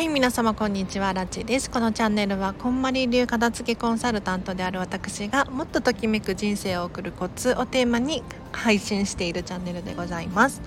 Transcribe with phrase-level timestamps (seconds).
[0.00, 1.12] はい皆様こんにちは。
[1.12, 1.70] ラチです。
[1.70, 10.62] このチャンネルはこんまり流片付けコンサルタントである私がもっとときめく人生を送るコツをテーマに配信しているチャンネルでございます。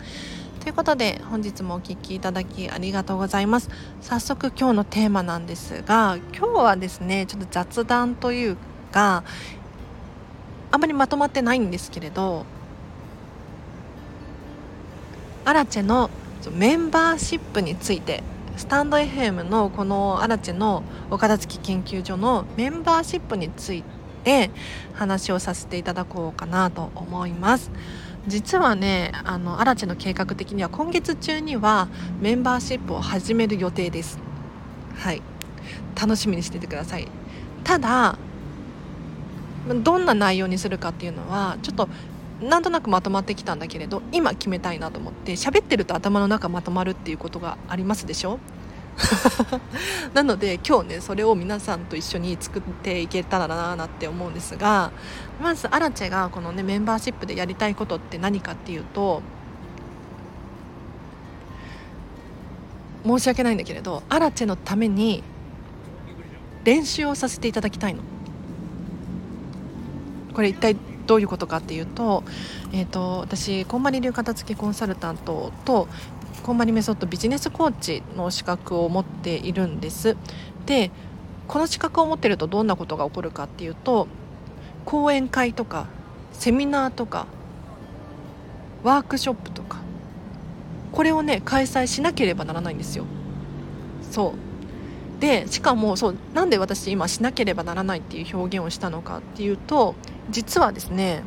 [0.59, 3.71] ということで本日もお聴きいただきありがとうございます。
[4.01, 8.57] 早速今日のテーマなんですが今日はですねちょっと雑談という
[8.91, 9.23] か
[10.70, 12.45] あまりまとまってないんですけれど
[15.43, 16.11] アラチェの
[16.52, 18.21] メンバーシップについて
[18.55, 23.84] スタンド FM のこのアラチのお片付き研究所のメンバーシップについ
[24.23, 24.52] て
[24.93, 27.71] 話をさせていただこうかなと思います。
[28.27, 31.89] 実はねあのアラチの計画的には今月中には
[32.21, 34.20] メンバーシップを始める予定です。
[34.95, 35.21] はい。
[35.99, 37.07] 楽しみにしててください。
[37.63, 38.17] ただ
[39.67, 41.90] どんな内容にするかっていうのはちょっと
[42.49, 48.40] なんとなくまとまってきたんだけれど今決めたいなと思って喋ってると頭の中まとまるっていうことがありますでしょ？
[50.13, 54.91] なので今日ねそれを皆さんと一緒に作っていけたらななって思うんですが
[55.41, 59.23] まずアラチェがこのねメンバーシップでやりたいことって何かっていうと
[63.05, 65.23] 申し訳ないんだけれどアラチェのために
[66.63, 68.01] 練習をさせていただきたいの。
[70.34, 70.75] これ一体
[71.06, 72.23] どういうことかっていうと,、
[72.72, 75.88] えーと、私こんまり流片付けコンサルタントと
[76.44, 80.18] こんまりメソッドビジネスコーチの資格を持っているんです。
[80.66, 80.91] で
[81.47, 84.07] この資格を持ってるとどんなことが起こるかっていうと
[84.85, 85.88] 講演会とか
[86.31, 87.28] セミナーとか
[88.84, 89.79] ワークショップとか
[90.91, 93.06] これをね開催しなければならないんですよ。
[94.09, 95.22] そう。
[95.22, 99.96] でしかもそうなんで私今しなければならないっていう表現をしたのかっていうと
[100.29, 101.24] 実はですね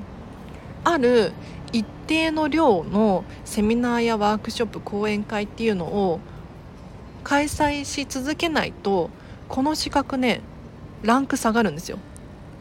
[0.84, 1.32] ある
[1.72, 6.20] 一定の量のセミナーやワークショップ講演会っていうのを
[7.24, 9.10] 開催し続けないと
[9.48, 10.40] この資格ね
[11.02, 11.98] ランク下がるんですよ。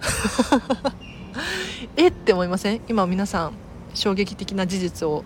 [1.98, 2.82] えって思いません？
[2.88, 3.54] 今皆さん
[3.94, 5.24] 衝撃的な事実を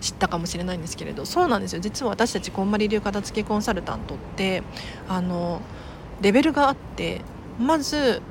[0.00, 1.26] 知ったかもしれないんですけれど。
[1.26, 1.80] そうなんですよ。
[1.80, 4.62] 実は私たちこんまり流片付けコンサルタントって
[5.08, 5.60] あの
[6.22, 7.20] レベルがあって
[7.58, 8.22] まず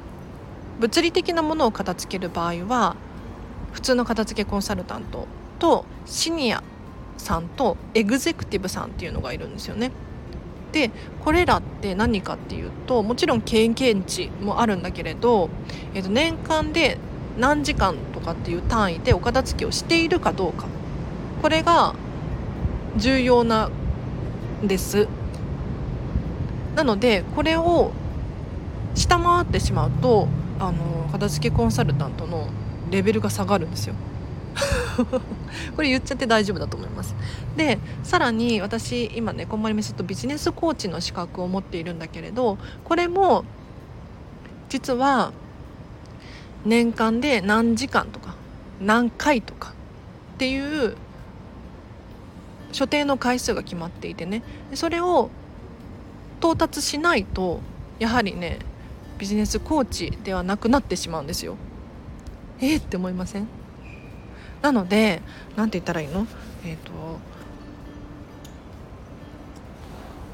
[0.79, 2.95] 物理的なものを片付ける場合は
[3.73, 5.27] 普通の片付けコンサルタント
[5.59, 6.63] とシニア
[7.17, 9.91] さんとエグゼクティブさんっていうのがいるんですよね。
[10.71, 10.91] で
[11.23, 15.49] これらって何かっていうともちろん経験値もあるんだけれど、
[15.93, 16.97] えー、と年間で
[17.37, 20.67] 何時間とかっていう単位でお片付けをしているかどうか
[21.41, 21.95] これが
[22.97, 23.69] 重要な
[24.63, 25.07] んです
[26.75, 27.91] なのでこれを
[28.93, 30.27] 下回ってしまうと
[30.59, 32.47] あの片付けコンサルタントの
[32.89, 33.95] レベルが下がるんですよ。
[35.75, 37.15] これ言っちゃって大丈夫だと思います。
[37.55, 43.45] でさらに私今ねこんまりメソッドビジネスコーチの資格を持っているんだけれどこれも
[44.69, 45.31] 実は
[46.65, 48.35] 年間で何時間とか
[48.81, 49.73] 何回とか
[50.35, 50.95] っていう
[52.71, 54.43] 所定の回数が決まっていてね。
[54.73, 55.29] それを
[56.39, 57.61] 到達しないと
[57.99, 58.59] やはりね
[59.17, 61.55] ビジネスコーチではなくなってしまうんですよ。
[62.59, 63.47] えー、って思いません？
[64.61, 65.21] なので
[65.55, 66.27] 何て言ったらいいの？
[66.65, 66.91] えっ、ー、と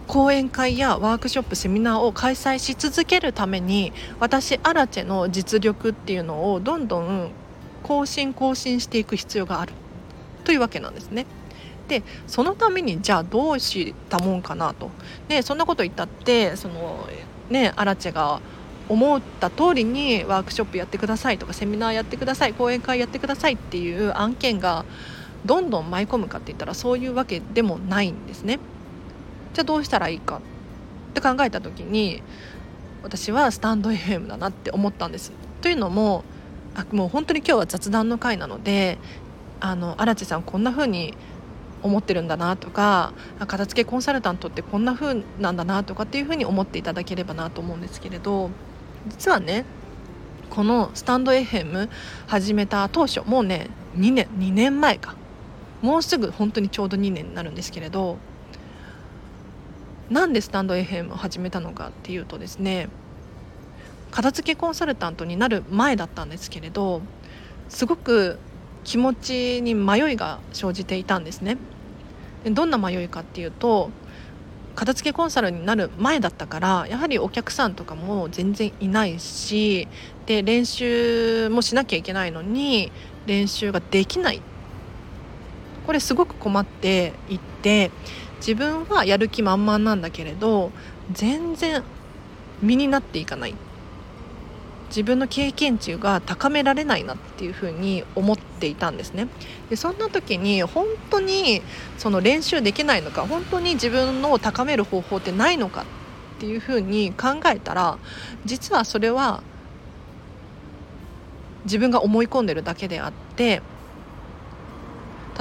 [0.08, 7.32] 講演会やワークショップセミナーを開催し続けるために私アラチェの実力っていうのをどんどん
[7.84, 9.74] 更新更新していく必要がある
[10.44, 11.26] というわけなんですね。
[11.88, 14.92] でそのためにじゃあどうしたもんかなと。
[15.28, 17.08] でそんなこと言ったってその
[17.50, 18.40] ねアラチェが
[18.90, 24.86] 思った通りにワークショップやってくださいとかセミナーやってください講演会やってくださいっていう案件が
[25.46, 28.60] どんどん舞い込むかって言ったらそういうわけでもないんですね。
[29.54, 32.24] じゃあどうしたらいいかって考えた時に
[33.04, 35.32] 私はスタンド FM だなって思ったんです。
[35.62, 36.24] というのも
[36.76, 38.98] あもう本当に今日は雑談の回なので
[39.60, 41.14] あの荒地さんこんな風に
[41.84, 48.50] 思ってるんだなとか片付けコンサルタントってこんな風なんだなとかっていう風に思っていただければなと思うんですけれど
[49.08, 49.66] 実はね
[50.50, 51.90] このスタンド FM
[52.28, 55.16] 始めた当初もうね2年2年前か
[55.82, 58.18] もうすぐ本当にちょうど2年になるんですけれど
[60.10, 62.90] なんでスタンド FM を始めたのかっていうとですね
[64.12, 67.02] 片付けコンサルタントになる前だったんですけれど
[67.68, 68.38] すごく
[68.84, 71.58] 気持ちに迷いが生じていたんですね。
[72.44, 73.90] どんな迷いかっていうと
[74.76, 79.88] 片付けコンサルになる前だったからやはりお客さんとかも全然いないし
[80.26, 82.92] で練習もしなきゃいけないのに
[83.26, 84.42] 練習ができない。
[85.86, 87.92] これすごく困っていて
[88.38, 90.72] 自分はやる気満々なんだけれど
[91.12, 91.84] 全然
[92.62, 93.56] 身になっていかない。
[94.94, 99.28] 自分の経験値が高められないなっていうふうに思っていたんですね。
[99.72, 101.64] でそんな時に本当に
[101.98, 105.86] その練習できないのか本当に自分の高める方法ってないのかっ
[106.40, 107.98] ていうふうに考えたら
[108.46, 109.42] 実はそれは
[111.64, 113.64] 自分が思い込んでるだけであって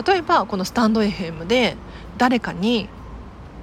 [0.06, 1.76] 例えばこのスタンド FM で
[2.16, 2.88] 誰かに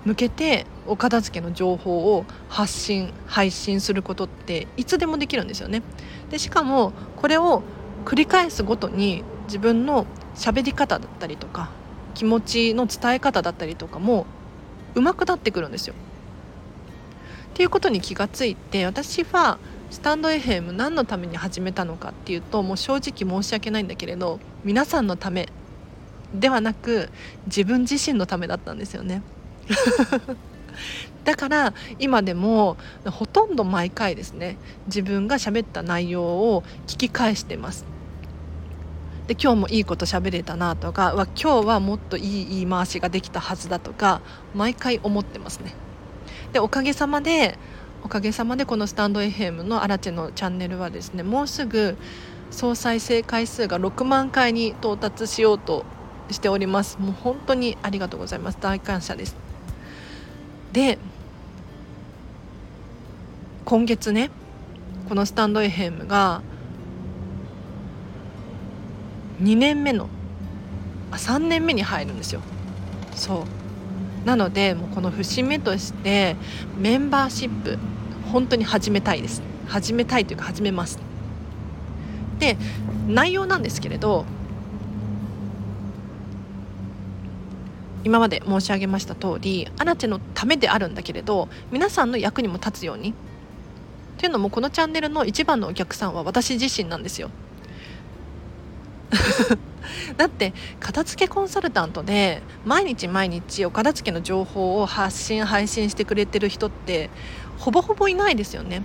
[0.10, 5.84] 向けてお片付けの情報を発信配信することっていつでもできるんですよね。
[6.32, 7.62] でしかもこれを
[8.06, 11.70] 繰り返すごとに自分の喋り方だったりとか
[12.16, 14.26] 気持ちの伝え方だったりとかも
[14.96, 15.94] 上手くなってくるんですよ。
[15.94, 19.60] っていうことに気がついて私は
[19.92, 25.50] スタンド FM 何のために始めたのかっていうともう正直申し訳ないんだけれど皆さんのため
[26.34, 27.10] ではなく
[27.46, 29.22] 自分自身のためだったんですよね。
[31.24, 34.58] だから今でもほとんど毎回ですね
[34.88, 37.86] 自分が喋った内容を聞き返してます。
[39.28, 44.22] で今日もいいこと喋れたなとかは今日はもっといい言い回しができたはずだとか
[44.56, 45.76] 毎回思ってますね。
[46.52, 47.60] でおかげさまで
[48.04, 51.96] おかげさまでこのスタンド FM のアラチェのチャンネルはですねもうすぐ
[52.50, 55.86] 総再生回数が6万回に到達しようと
[56.32, 56.98] しております。
[57.00, 58.58] もう本当にありがとうございます。
[58.60, 59.49] 大感謝です。
[60.74, 60.98] で
[63.66, 64.30] 今月ね
[65.08, 66.42] このスタンド FM が
[69.42, 70.10] 2年目の
[71.12, 72.42] あ3年目に入るんですよ。
[73.16, 73.46] そ
[74.24, 74.26] う。
[74.28, 76.36] なのでもうこの節目として
[76.78, 77.78] メンバーシップ
[78.32, 79.42] 本当に始めたいです。
[79.68, 81.00] 始めたいというか始めます。
[82.38, 82.58] で
[83.08, 84.26] 内容なんですけれど
[88.10, 93.14] 今まで申し上げました通りアラチェのためであるんだけれど皆さんの役にも立つように。
[94.18, 97.30] というのもこのチャンネルの一番のお客さんは私自身なんですよ。
[100.18, 107.10] だって片付けコンサルタントで毎日毎日お片付けの情報を発信配信してくれてる人って
[107.58, 108.84] ほぼほぼいないですよね。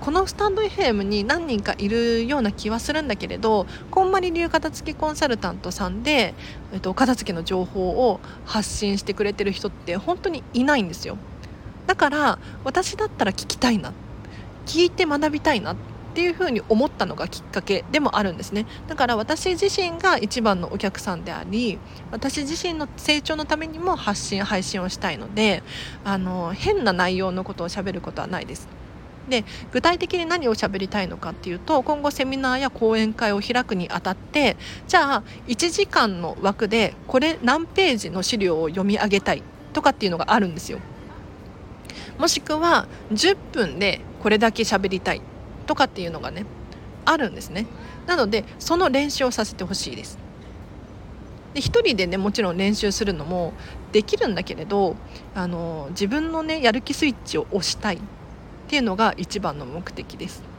[0.00, 6.34] このスタンド FM に何人かいるような気はするんだけれどこんまり流片付けコンサルタントさんで、
[6.72, 11.18] えっと、片付けの情報を発信してくれてる人って本当にいないんですよ。
[11.86, 13.92] だから私だったら聞きたいな。
[14.66, 15.76] 聞いて学びたいな。
[16.14, 18.66] っていうふうに思ったのがきっかけでもあるんですね。
[18.86, 21.80] だから私自身が一番のお客さんであり
[22.12, 25.64] 私自身の成長のためにも発信配信をしたいので
[26.04, 28.68] あの変な内容のことをしゃべることはないです。
[29.28, 34.56] で具体的に何を喋りたいのかっていうと今後セミナーや講演会を開くにあたって
[34.86, 40.78] じゃあ1時間の枠でこれ何ページの資料を読み上げたいとかっていうのがあるんですよ。
[42.18, 45.33] もしくは10分でこれだけ喋りたい。
[45.64, 46.44] とかっていうのがね
[47.04, 47.66] あるんですね。
[48.06, 50.18] なのでその練習をさせてほしいです。
[51.54, 53.52] で1人でねもちろん練習するのも
[53.92, 54.96] できるんだけれど
[55.34, 58.00] あの自分のねやる気スイッチを押したいっ
[58.68, 60.54] ていうのが一番の目的です。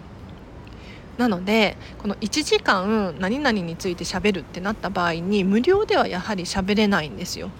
[1.17, 7.51] なのでこの1時間何々について喋るってなった場合に無料ではやはり喋れないんですよ、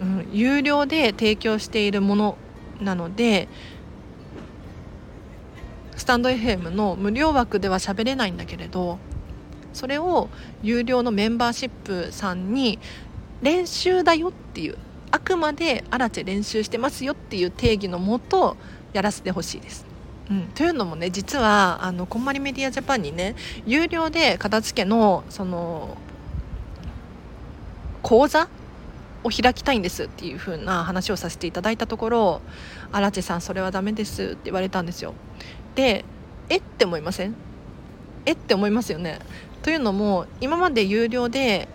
[0.00, 2.38] うん、有料で提供しているもの
[2.80, 3.48] なので
[5.98, 8.98] スタンド FM の無料枠では喋れないんだけれど
[9.72, 10.28] それを
[10.62, 12.78] 有料のメンバーシップさんに
[13.42, 14.78] 練習だよっていう
[15.10, 18.56] あくまでアラチェ練習してますよっていう定義のもと
[18.92, 19.86] やらせてほしいです。
[20.30, 23.34] うん、というのもね実はあのこんまりメディアジャパンにね
[23.66, 25.96] 有料で片付けのその
[28.02, 28.48] 講座
[29.24, 32.40] を開きたいんですっていう風な話をさせていただいたところ
[32.92, 35.14] 「荒地さんそれはダメです」って言われたんですよ。
[35.78, 36.04] で
[36.48, 37.36] えって思いません？
[38.26, 39.20] えって思いますよね。
[39.62, 41.68] というのも今まで有料で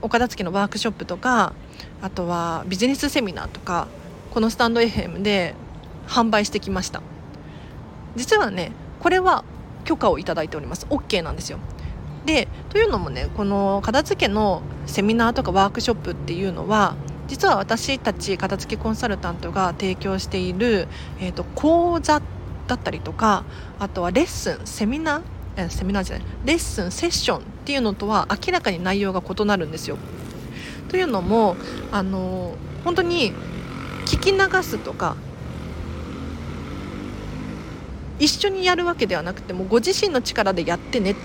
[0.00, 1.52] お片付けのワークショップとか
[2.00, 3.86] あとはビジネスセミナーとか
[4.30, 5.54] このスタンド FM で
[6.08, 7.02] 販売してきました。
[8.16, 9.44] 実はねこれは
[9.84, 10.86] 許可をいただいております。
[10.88, 11.58] OK なんですよ。
[12.24, 16.94] でというのもねこの片付けのセミナーとかワークショップっていうのは
[17.28, 20.88] 実は私たち片付けコンサルタントが提供している、
[21.20, 22.22] えーと、講座
[22.70, 23.44] だったりとか
[23.80, 25.22] あとはレッスンセミナー
[25.56, 29.98] えセミナーじゃないレッスンセッションっていうのとは明らかに内容が異なるんですよ。
[30.88, 31.56] というのも
[31.92, 33.32] あの本当に
[34.06, 35.16] 聞き流すとか
[38.18, 41.16] 一緒にやるわけではなくてもご自身の力でやってねっ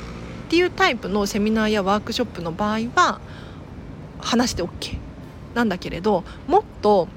[0.50, 3.20] ていうタイプのセミナーやワークショップの場合は
[4.20, 4.98] 話して OK
[5.54, 7.08] なんだけれどもっと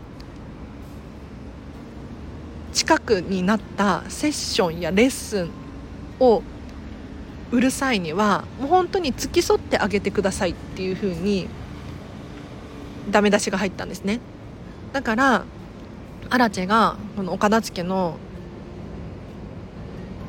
[2.79, 5.51] 近くになったセッションやレッスン
[6.21, 6.45] を
[7.51, 11.49] 売る際にはもう本当に付き添ってあげてくださいっていう風に
[13.11, 14.21] ダメ出しが入ったんですね。
[14.93, 15.45] だから
[16.31, 18.17] アラチェがこの岡田付の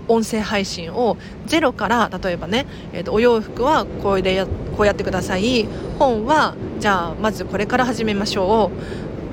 [0.08, 5.68] 音声配信をゼロから例えばね、えー、とお洋服はこうでやこうやってください。
[6.00, 8.72] 本はじゃあまずこれから始めましょ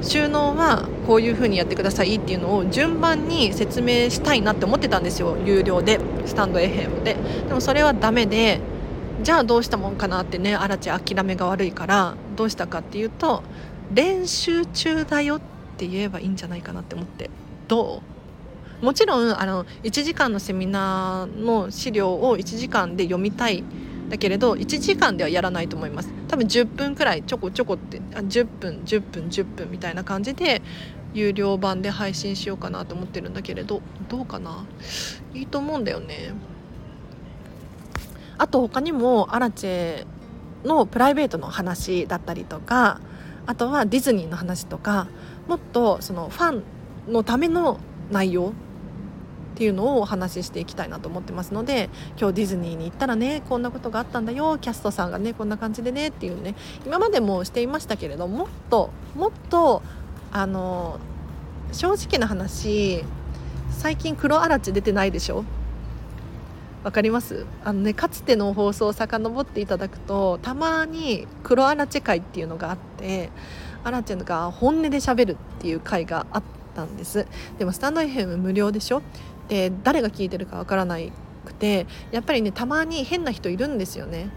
[0.03, 0.05] う。
[0.05, 5.37] 収納はこういう風にやってくださいっていうのを順番に説明したいなって思ってたんですよ。
[5.45, 7.17] 有料でスタンド FM で。
[7.47, 8.61] でもそれはダメで
[9.23, 13.43] じゃあどうしたもんかなってねアラチ諦めが悪いからどうしたかっていうと
[13.95, 15.41] 練習中だよっ
[15.77, 17.31] て言えばいいんじゃないかなって思って。
[17.69, 18.03] ど
[18.83, 18.85] う？
[18.85, 23.65] もちろんあの1時間のセミナーの資料を1時間で読みたい
[24.11, 26.11] だけれど1時間ではやらないと思います。
[26.29, 30.61] 多分10分くらいちょこちょこってあ10分10分10分みたいな感じで
[31.15, 34.65] 有料版で配信しようかなと思ってるんだけれどどうかな？
[35.35, 36.35] いいと思うんだよね。
[38.39, 40.07] あと他にもアラチェ
[40.65, 43.01] のプライベートの話だったりとか
[43.47, 45.07] あとはディズニーの話とか
[45.49, 46.63] もっとそのファン
[47.13, 47.79] のための
[48.11, 48.53] 内容
[49.55, 59.83] っていうのをお話ししていきたいなと思ってますので今日ディズニーに行ったらねこんなことがあったんだよキャストさんがねこんな感じでねっていうね今までもしていましたけれどもっともっと
[60.39, 61.01] あの
[61.73, 63.03] 正直な話
[63.71, 65.45] 最近黒あらち出てないでしょ？
[66.85, 67.47] わかります？
[67.65, 73.31] あのねかつての放送を遡っていただくとたまに黒アラチェ会っていうのがあって
[73.83, 76.43] アラチェが本音でしゃべるっていう会があっ
[76.75, 77.27] たんです。
[77.59, 79.01] でもスタンド FM 無料でしょ？
[79.49, 80.99] で誰が聞いてるかわからな
[81.47, 84.29] くてやっぱりねたまに変な人いるんですよね。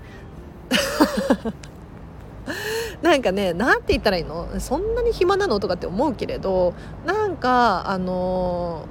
[3.01, 4.59] なんかね何て言ったらいいの？
[4.59, 5.59] そんなに暇なの？
[5.59, 6.73] とかって思うけれど
[7.05, 8.85] なんかあの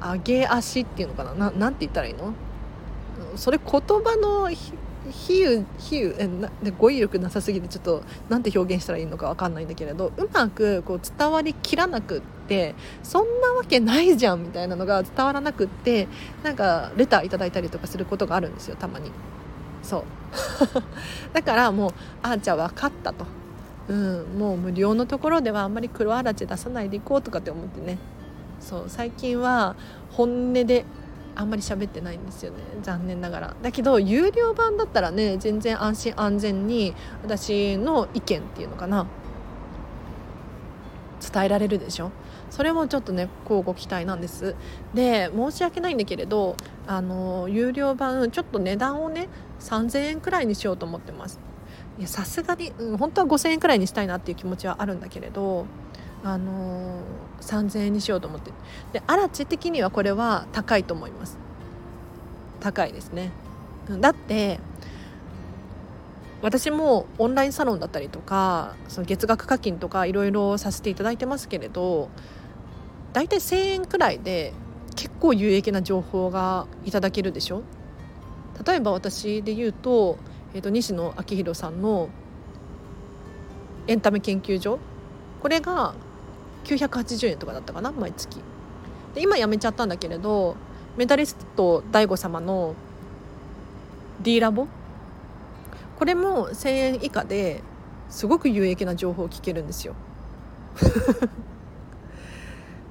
[0.00, 1.34] ー、上げ足っていうのかな？
[1.34, 2.34] ななんて言ったらいいの？
[3.36, 4.72] それ言葉の比
[5.44, 16.08] 喩比喩えな語彙力なさすぎてちょっと何て表現したらいいのか分かんないんだけれどうまくこう伝わりきらなくってそんなわけないじゃんみたいなのが伝わらなくって
[16.42, 19.10] なんかレターいただいたりとかすることがあるんですよたまに。
[19.84, 20.04] そう。
[21.32, 21.90] だからもう
[22.22, 23.24] あーちゃん分かったと、
[23.88, 27.98] うん、もう無料のところではあんまり黒あらち出さないでいこうとかって思ってね。
[28.58, 29.76] そう最近は
[30.10, 30.84] 本音で
[31.36, 32.58] あんまり喋ってないんですよね。
[32.82, 33.56] 残念ながら。
[33.62, 39.06] だけど有料版だったらね全然安心安全に私の意見っていうのかな。
[41.32, 42.10] 伝えられるでしょ。
[42.50, 44.54] それもちょっとね交互期待なんです。
[44.94, 49.28] で申し訳ないんだけれどあの有料版ちょっと値段をね
[49.60, 51.40] 3000円くらいにしようと思ってます。
[52.06, 55.64] さすがに、うん、本当は5000円くらいにしたいなっていう気持ちはあるんだけれど
[56.24, 58.50] あのー、3000円にしようと思って。
[58.92, 61.38] でアラチ的にはこれは高いと思います。
[62.60, 63.30] 高いですね。
[64.00, 64.58] だって
[66.40, 72.10] 私もオンラインサロンだったりとかその月額課金とかいろいろさせていただいてますけれど
[73.12, 74.52] 大体1,000円くらいで
[74.96, 77.62] 結構有益な情報がいただけるでしょ？
[78.66, 80.18] 例えば私で言うと,、
[80.54, 82.08] えーと西野昭弘さんの
[83.86, 84.78] エンタメ研究所
[85.40, 85.94] これが
[86.64, 88.40] 980円とかだったかな毎月。
[89.14, 90.56] で今やめちゃったんだけれど
[90.96, 92.74] メダリスト DAIGO 様の
[94.22, 94.66] D ラボ
[95.98, 97.62] これも1000円以下で
[98.08, 99.94] すごく有益な情報を聞けるんですよ。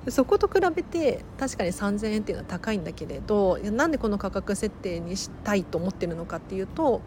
[0.10, 7.02] そこと比べて確かに3000円っていうのは高いんだけれどなんでこの価格設定にしたいと思ってるのかっていうと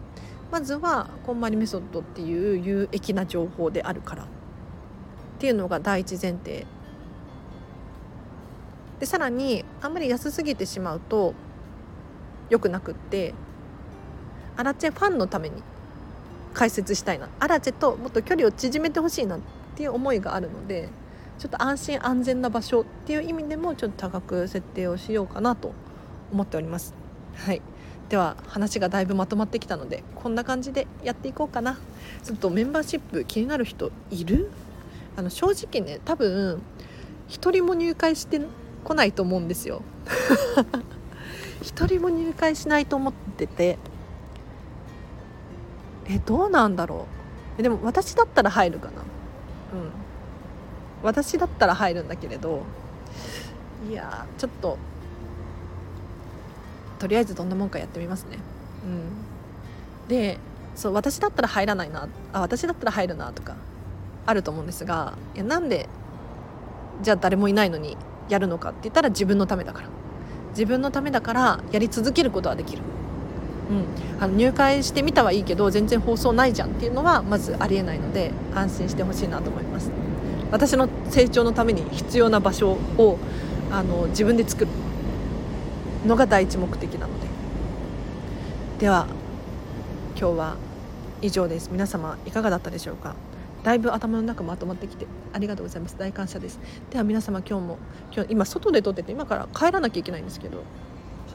[0.51, 4.27] まずはこんまりメソッドっていう有益な情報であるからっ
[5.39, 6.65] ていうのが第一前提。
[8.99, 11.35] でさらにあんまり安すぎてしまうと
[12.49, 13.35] 良くなくって
[14.55, 15.61] アラチェファンのために
[16.55, 17.29] 解説したいな。
[17.39, 19.39] アラチェともっと距離を縮めてほしいなっ
[19.75, 20.89] ていう思いがあるので
[21.39, 25.73] ちょっと安心安全な場所っていう意味でもちょっと高く設定をしようかなと
[26.31, 26.93] 思っております。
[27.35, 27.61] はい。
[28.09, 31.77] では話がだいぶまとまってきたのでこんな感じでやっていこうかな。
[32.23, 34.49] ちょっとメンバーシップ気になる人いる？
[35.15, 36.61] あの正直ね多分
[37.27, 38.41] 一人も入会して
[38.83, 39.81] こないと思うんですよ。
[41.61, 43.77] 一人も入会しないと思ってて。
[46.09, 47.05] えどうなんだろ
[47.59, 47.61] う。
[47.61, 49.01] でも私だったら入るかな。
[49.73, 50.06] うん。
[51.03, 52.63] 私だったら入るんだけれど
[53.89, 54.77] いやちょっと
[56.99, 58.39] とりあえずどんなもんかやってみますね。
[58.83, 60.07] うん。
[60.09, 60.39] で
[60.75, 63.55] そう私だったら入らないなあ私だったら入るなとか
[64.25, 65.87] あると思うんですがいやなんで
[67.01, 67.97] じゃあ誰もいないのに
[68.29, 69.89] やるのかって言ったら自分のためだから。
[70.57, 72.81] 自分のためだからやり続けることはできる、
[73.69, 79.91] うん、あの入会してみたはいいけど全然放送ないじゃんっていうのはまずありえないので安心してほしいなと思います。
[80.51, 83.17] 私の成長のために必要な場所を
[83.69, 84.71] あの自分で作る
[86.05, 87.27] のが第一目的なので。
[88.79, 89.07] では
[90.17, 90.55] 今日は
[91.21, 91.69] 以上です。
[91.69, 93.15] 皆様いかがだったでしょうか？
[93.63, 95.97] だいぶ頭の中まとまってきてありがとうございます。
[95.97, 96.59] 大感謝です。
[96.89, 97.77] では皆様今日も
[98.13, 100.63] 今日今外で撮ってて今から帰らなきゃいけないんですけど。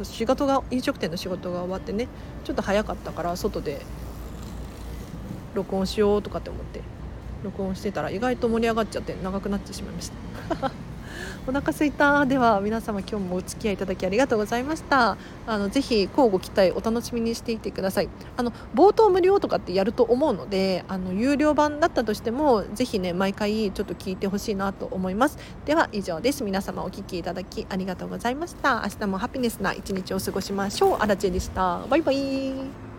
[0.02, 2.08] 仕事が飲食店の仕事が終わってね
[2.44, 3.80] ちょっと早かったから外で
[5.54, 6.80] 録音しようとかって思って
[7.44, 10.70] 録音してたら意外と盛り上がっちゃって長くなってしまいました。
[11.44, 12.24] お腹すいた。
[12.24, 15.16] では皆様今日もお付き合いいただきありがとうございました。
[15.46, 18.08] あのぜひ交互期待お楽しみにしていてください。
[18.36, 25.36] あの冒頭無料とかってやると思うのであの有料版だったとしてもぜひね毎回ちょっと聞いてほしいなと思います。
[25.64, 26.44] では以上です。
[26.44, 28.82] 皆様お聞きいただきありがとうございました。
[28.84, 30.96] 明日もハピネスな一日を過ごしましょう。
[31.00, 31.80] あらちえでした。
[31.88, 32.91] バイバイ。